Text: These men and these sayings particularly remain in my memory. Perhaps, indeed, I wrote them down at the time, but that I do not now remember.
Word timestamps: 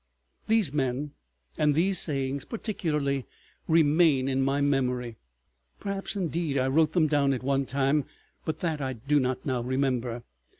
These 0.47 0.73
men 0.73 1.11
and 1.59 1.75
these 1.75 1.99
sayings 1.99 2.43
particularly 2.43 3.27
remain 3.67 4.27
in 4.27 4.41
my 4.41 4.59
memory. 4.59 5.17
Perhaps, 5.79 6.15
indeed, 6.15 6.57
I 6.57 6.69
wrote 6.69 6.93
them 6.93 7.05
down 7.05 7.33
at 7.33 7.41
the 7.41 7.65
time, 7.67 8.05
but 8.43 8.61
that 8.61 8.81
I 8.81 8.93
do 8.93 9.19
not 9.19 9.45
now 9.45 9.61
remember. 9.61 10.23